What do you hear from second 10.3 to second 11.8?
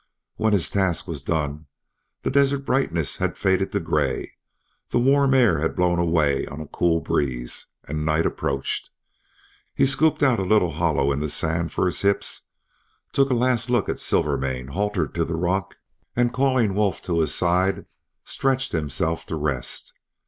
a little hollow in the sand